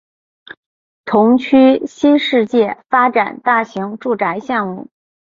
[1.05, 4.87] 同区新世界发展大型住宅项目